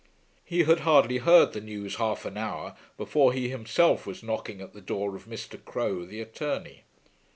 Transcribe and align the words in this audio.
He 0.43 0.63
had 0.63 0.79
hardly 0.79 1.19
heard 1.19 1.53
the 1.53 1.61
news 1.61 1.97
half 1.97 2.25
an 2.25 2.35
hour 2.35 2.75
before 2.97 3.33
he 3.33 3.49
himself 3.49 4.07
was 4.07 4.23
knocking 4.23 4.59
at 4.59 4.73
the 4.73 4.81
door 4.81 5.15
of 5.15 5.25
Mr. 5.27 5.63
Crowe 5.63 6.05
the 6.05 6.19
attorney. 6.21 6.85